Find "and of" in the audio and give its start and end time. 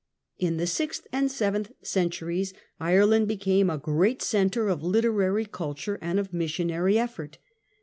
6.01-6.33